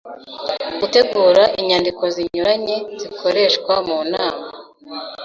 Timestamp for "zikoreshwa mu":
3.01-3.99